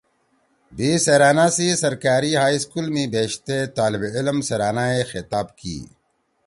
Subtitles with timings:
[0.75, 5.77] بھی سیرأنا سی سرکأری ہائی سکول می بیشتے طالب علم سیرأنا ئے خطاب کی